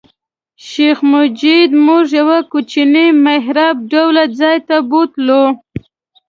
شیخ 0.67 0.97
مجید 1.13 1.71
موږ 1.85 2.05
یو 2.19 2.29
کوچني 2.51 3.07
محراب 3.25 3.75
ډوله 3.91 4.23
ځای 4.39 4.57
ته 4.67 4.75
بوتلو. 4.89 5.43